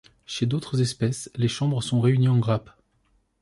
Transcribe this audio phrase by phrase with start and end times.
[0.25, 2.71] Chez d'autres espèces, les chambres sont réunies en grappes.